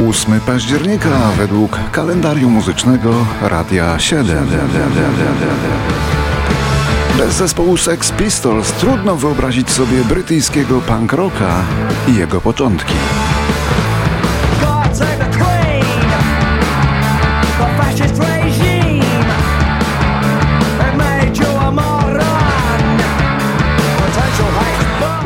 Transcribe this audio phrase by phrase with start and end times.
[0.00, 4.48] 8 października według kalendarium muzycznego Radia 7.
[7.18, 11.64] Bez zespołu Sex Pistols trudno wyobrazić sobie brytyjskiego punk rocka
[12.08, 12.94] i jego początki.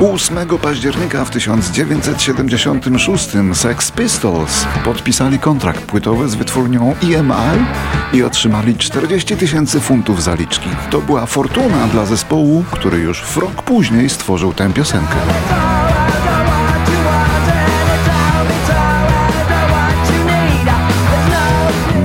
[0.00, 7.64] Ósmego października w 1976 Sex Pistols podpisali kontrakt płytowy z wytwórnią EMI
[8.12, 10.68] i otrzymali 40 tysięcy funtów zaliczki.
[10.90, 15.16] To była fortuna dla zespołu, który już w rok później stworzył tę piosenkę.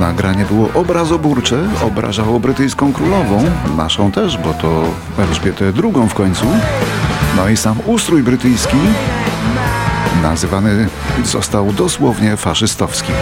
[0.00, 3.44] Nagranie było obrazoburcze, obrażało brytyjską królową,
[3.76, 4.84] naszą też, bo to
[5.18, 6.46] Elżbietę II w końcu.
[7.36, 8.76] No i sam ustrój brytyjski
[10.22, 10.88] nazywany
[11.24, 13.14] został dosłownie faszystowskim.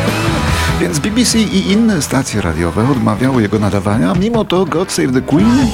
[0.80, 5.68] Więc BBC i inne stacje radiowe odmawiały jego nadawania, mimo to God Save the Queen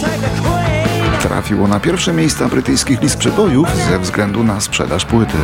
[1.23, 5.37] trafiło na pierwsze miejsca brytyjskich list przebojów ze względu na sprzedaż płyty.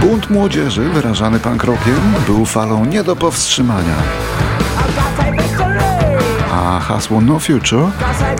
[0.00, 3.96] Bunt młodzieży wyrażany punk rockiem był falą nie do powstrzymania.
[6.54, 7.90] A hasło No Future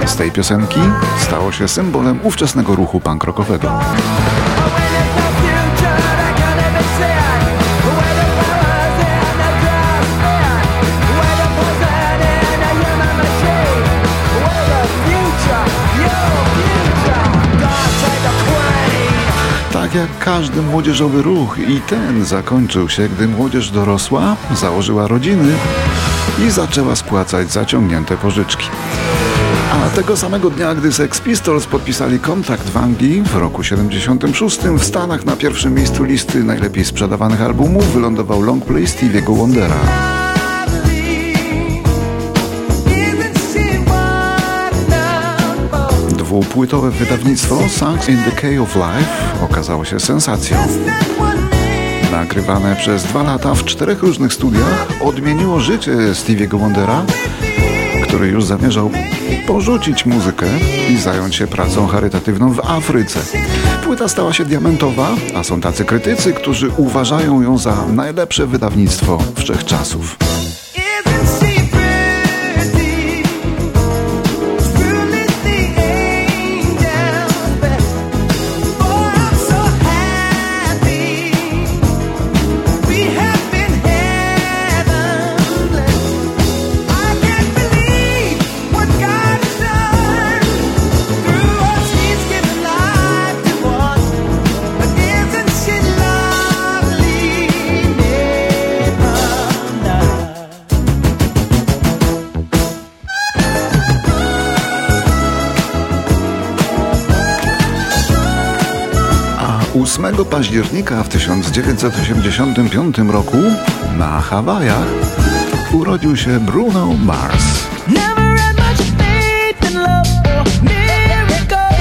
[0.07, 0.81] z tej piosenki
[1.19, 3.73] stało się symbolem ówczesnego ruchu punk rockowego.
[19.73, 25.53] Tak jak każdy młodzieżowy ruch i ten zakończył się, gdy młodzież dorosła, założyła rodziny
[26.39, 28.67] i zaczęła spłacać zaciągnięte pożyczki.
[29.73, 34.85] A tego samego dnia, gdy Sex Pistols podpisali kontrakt w Anglii w roku 76, w
[34.85, 39.77] Stanach na pierwszym miejscu listy najlepiej sprzedawanych albumów wylądował longplay Stevie'ego Wondera.
[46.09, 50.57] Dwupłytowe wydawnictwo Songs in the Key of Life okazało się sensacją.
[52.15, 57.03] Nagrywane przez dwa lata w czterech różnych studiach odmieniło życie Stevie'ego Wondera,
[58.03, 58.91] który już zamierzał
[59.47, 60.47] porzucić muzykę
[60.91, 63.21] i zająć się pracą charytatywną w Afryce.
[63.85, 70.17] Płyta stała się diamentowa, a są tacy krytycy, którzy uważają ją za najlepsze wydawnictwo wszechczasów.
[70.21, 70.34] A
[110.05, 113.37] 8 października w 1985 roku
[113.99, 114.87] na Hawajach
[115.73, 117.45] urodził się Bruno Mars.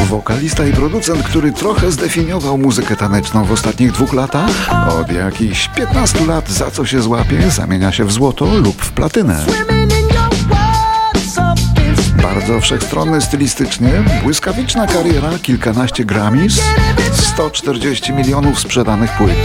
[0.10, 4.70] Wokalista i producent, który trochę zdefiniował muzykę taneczną w ostatnich dwóch latach.
[5.02, 9.46] Od jakichś 15 lat za co się złapie, zamienia się w złoto lub w platynę.
[12.34, 13.90] Bardzo wszechstronny stylistycznie,
[14.24, 16.62] błyskawiczna kariera, kilkanaście Grammys,
[17.14, 19.38] 140 milionów sprzedanych płyt.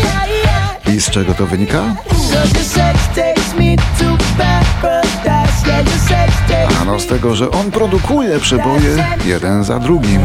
[0.95, 1.83] I z czego to wynika?
[6.83, 10.21] Ano z tego, że on produkuje przeboje jeden za drugim.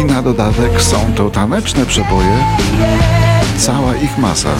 [0.00, 2.44] I na dodatek są to taneczne przeboje,
[3.58, 4.50] cała ich masa.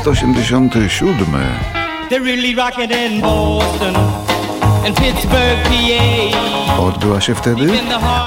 [0.00, 1.26] 1987.
[6.78, 7.70] Odbyła się wtedy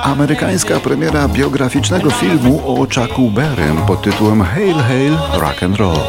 [0.04, 6.00] amerykańska premiera biograficznego filmu o Chucku Berrym pod tytułem Hail Hail Rock and Roll.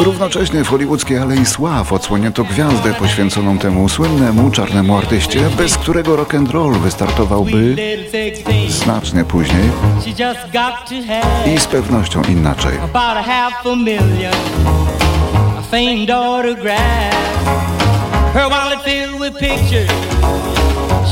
[0.00, 6.34] Równocześnie w hollywoodzkiej Alei Sław odsłonięto gwiazdę poświęconą temu słynnemu czarnemu artyście, bez którego rock
[6.34, 7.76] and roll wystartowałby
[8.68, 9.70] znacznie później
[11.54, 12.72] i z pewnością inaczej.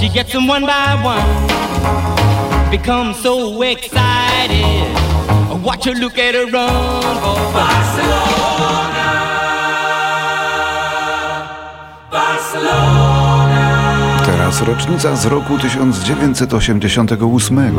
[0.00, 1.54] She gets them one by one.
[3.22, 5.04] So excited.
[5.62, 8.43] Watch her look at her run for Barcelona.
[14.26, 17.72] Teraz rocznica z roku 1988.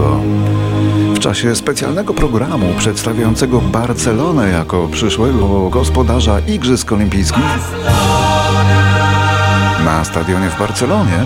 [1.15, 7.43] W czasie specjalnego programu przedstawiającego Barcelonę jako przyszłego gospodarza Igrzysk Olimpijskich
[9.85, 11.25] na stadionie w Barcelonie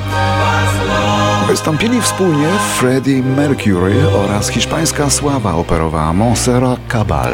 [1.50, 3.95] Wystąpili wspólnie Freddie Mercury
[4.25, 7.33] oraz hiszpańska sława operowa Montserrat Cabal.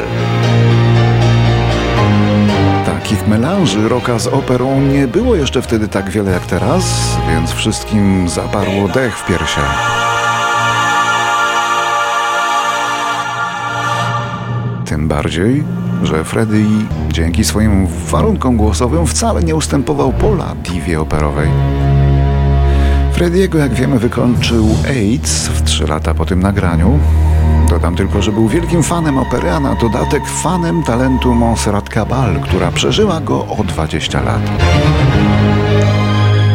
[2.86, 8.28] Takich melanży roka z operą nie było jeszcze wtedy tak wiele jak teraz, więc wszystkim
[8.28, 10.06] zaparło dech w piersiach.
[14.84, 15.64] Tym bardziej,
[16.02, 21.48] że Freddie dzięki swoim warunkom głosowym wcale nie ustępował pola diwie operowej.
[23.12, 26.98] Frediego, jak wiemy, wykończył AIDS w trzy lata po tym nagraniu.
[27.68, 32.72] Dodam tylko, że był wielkim fanem opery, a na dodatek fanem talentu Montserrat Cabal, która
[32.72, 34.42] przeżyła go o 20 lat.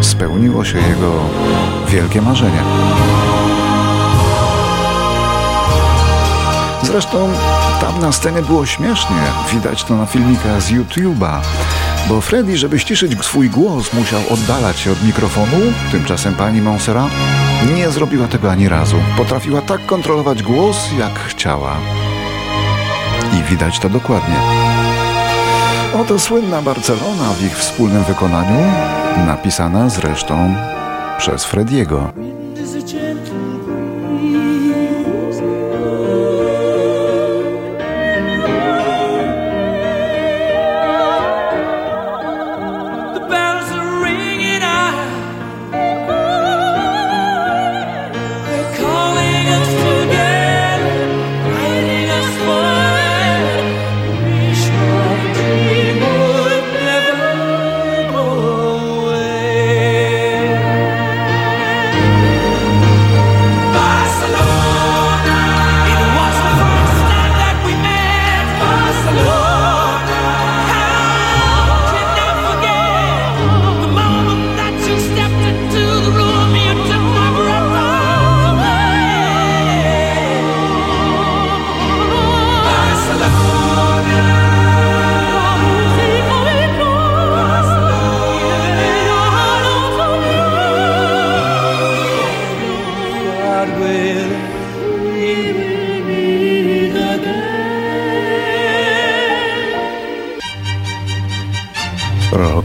[0.02, 1.12] Spełniło się jego
[1.90, 2.64] wielkie marzenie.
[6.84, 7.30] Zresztą
[7.82, 9.22] tam na scenie było śmiesznie,
[9.52, 11.40] widać to na filmikach z YouTube'a.
[12.10, 15.58] Bo Freddy, żeby ściszyć swój głos, musiał oddalać się od mikrofonu.
[15.92, 17.12] Tymczasem pani Montserrat
[17.76, 18.96] nie zrobiła tego ani razu.
[19.18, 21.76] Potrafiła tak kontrolować głos, jak chciała.
[23.40, 24.36] I widać to dokładnie.
[26.02, 28.72] Oto słynna Barcelona w ich wspólnym wykonaniu,
[29.28, 30.56] napisana zresztą
[31.18, 32.14] przez Frediego.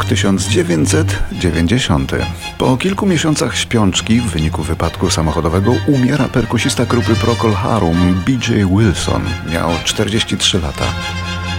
[0.08, 2.12] 1990.
[2.58, 9.22] Po kilku miesiącach śpiączki w wyniku wypadku samochodowego umiera perkusista grupy Procol Harum BJ Wilson.
[9.52, 10.84] Miał 43 lata.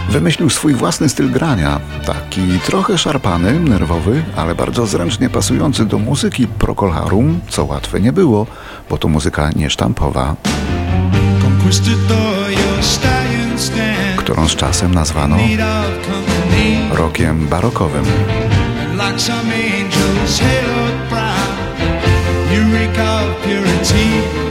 [0.09, 6.47] Wymyślił swój własny styl grania, taki trochę szarpany, nerwowy, ale bardzo zręcznie pasujący do muzyki
[6.47, 8.47] Procol Harum, co łatwe nie było,
[8.89, 10.35] bo to muzyka niesztampowa
[14.17, 15.37] którą z czasem nazwano
[16.91, 18.05] rokiem barokowym.
[18.97, 21.77] like some angel's halo proud,
[22.97, 24.46] of purity.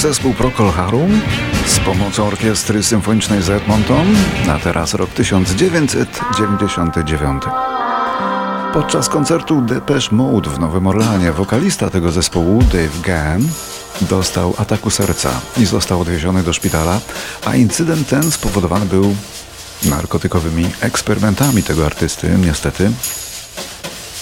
[0.00, 1.20] Zespół Procol Harum
[1.66, 4.06] z pomocą orkiestry symfonicznej z Edmonton,
[4.50, 7.42] a teraz rok 1999.
[8.72, 13.48] Podczas koncertu Depeche Mode w Nowym Orleanie wokalista tego zespołu, Dave Gann,
[14.00, 17.00] dostał ataku serca i został odwieziony do szpitala,
[17.44, 19.16] a incydent ten spowodowany był
[19.84, 22.90] narkotykowymi eksperymentami tego artysty, niestety.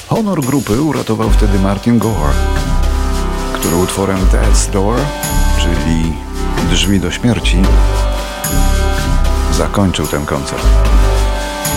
[0.09, 2.35] Honor grupy uratował wtedy Martin Gore,
[3.55, 4.99] który utworem Death's Door
[5.75, 6.13] czyli
[6.71, 7.63] Drzwi do śmierci,
[9.53, 10.63] zakończył ten koncert.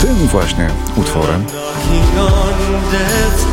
[0.02, 1.46] tym właśnie utworem.
[1.46, 3.52] knocking on death's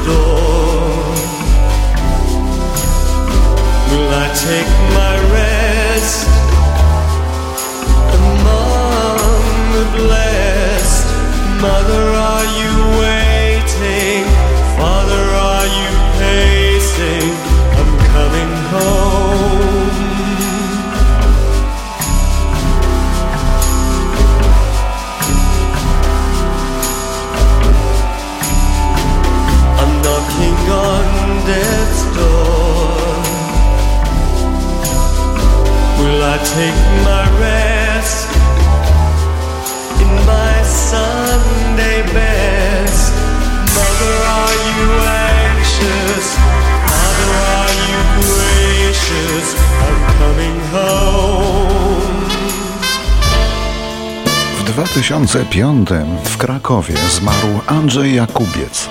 [54.79, 55.89] 2005
[56.25, 58.89] w Krakowie zmarł Andrzej Jakubiec.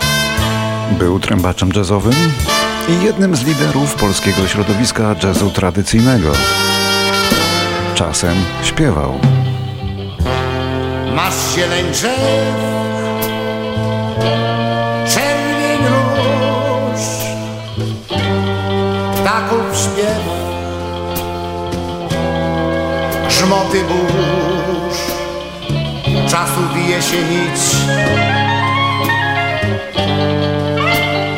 [1.00, 2.13] Był trębaczem jazzowym
[2.89, 6.32] i jednym z liderów polskiego środowiska jazzu tradycyjnego.
[7.96, 9.20] Czasem śpiewał.
[11.15, 12.56] Masz zieleń drzew,
[15.13, 17.01] czerwień róż,
[19.15, 20.22] ptaków śpiew,
[23.27, 24.57] grzmoty burz,
[26.29, 27.62] czasu bije się nić.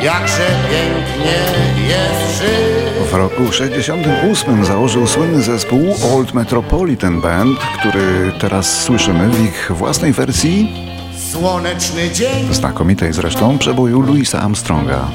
[0.04, 1.40] Jakże pięknie
[1.88, 3.10] jest żyć.
[3.12, 10.14] W roku 68 założył słynny zespół Old Metropolitan Band, który teraz słyszymy w ich własnej
[10.14, 10.90] wersji,
[11.32, 15.08] Słoneczny dzień, znakomitej zresztą, przeboju Louisa Armstronga.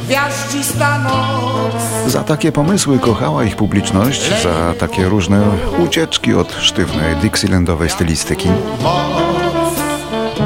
[2.07, 5.43] Za takie pomysły kochała ich publiczność, za takie różne
[5.85, 8.49] ucieczki od sztywnej Dixielandowej stylistyki.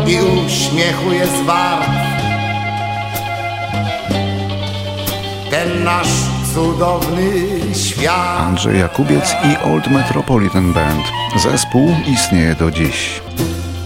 [0.09, 1.91] I uśmiechu jest wart.
[5.51, 6.09] Ten nasz
[6.55, 7.31] cudowny
[7.75, 8.41] świat.
[8.41, 11.05] Andrzej Jakubiec i Old Metropolitan Band.
[11.37, 13.21] Zespół istnieje do dziś.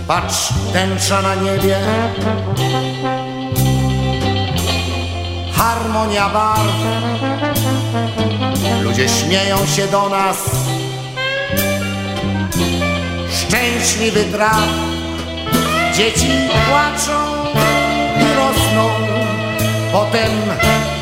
[0.09, 1.79] Patrz, tęcza na niebie.
[5.55, 6.73] Harmonia barw.
[8.83, 10.37] Ludzie śmieją się do nas.
[13.31, 14.92] Szczęśliwy traf.
[16.03, 17.19] Dzieci płaczą
[18.21, 18.89] i rosną.
[19.93, 20.31] Potem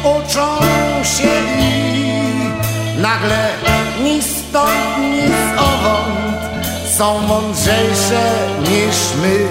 [0.02, 0.56] uczą
[1.04, 1.28] się
[1.60, 3.48] i nagle
[4.04, 5.22] ni stąd, ni
[5.56, 6.40] zowąd
[6.96, 8.30] są mądrzejsze
[8.60, 9.46] niż my.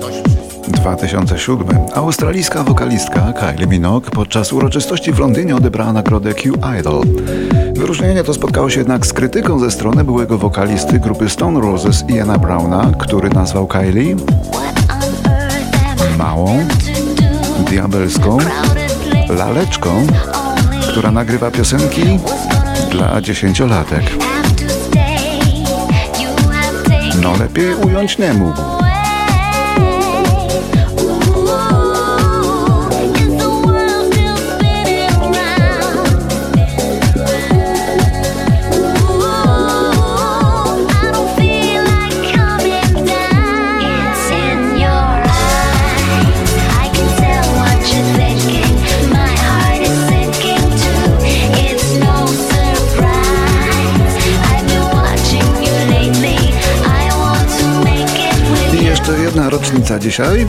[0.00, 0.72] Dość wszystko.
[0.72, 1.66] 2007.
[1.94, 7.02] Australijska wokalistka Kylie Minogue podczas uroczystości w Londynie odebrała nagrodę Q Idol.
[7.82, 12.38] Wyróżnienie to spotkało się jednak z krytyką ze strony byłego wokalisty grupy Stone Roses Iana
[12.38, 14.16] Browna, który nazwał Kylie
[16.18, 16.66] małą,
[17.70, 18.38] diabelską,
[19.28, 20.06] laleczką,
[20.90, 22.02] która nagrywa piosenki
[22.90, 24.04] dla dziesięciolatek.
[27.22, 28.91] No lepiej ująć nie mógł.
[59.34, 60.46] Jedna rocznica dzisiaj.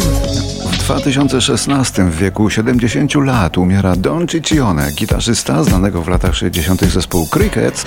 [0.71, 6.81] W 2016 w wieku 70 lat umiera Don Ciccione, gitarzysta znanego w latach 60.
[6.81, 7.85] zespołu Crickets,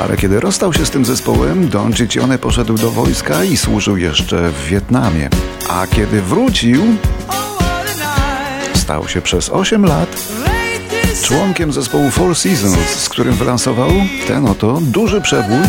[0.00, 4.50] ale kiedy rozstał się z tym zespołem, Don Ciccione poszedł do wojska i służył jeszcze
[4.50, 5.28] w Wietnamie.
[5.70, 6.82] A kiedy wrócił,
[8.74, 10.16] stał się przez 8 lat
[11.22, 13.90] członkiem zespołu Four Seasons, z którym wylansował
[14.26, 15.62] ten oto duży przebój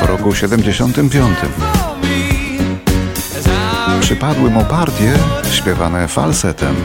[0.00, 1.38] w roku 75
[4.06, 5.12] przypadły mu partie
[5.52, 6.76] śpiewane falsetem.